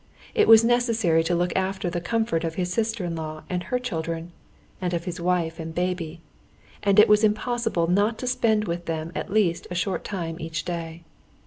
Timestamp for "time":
10.03-10.37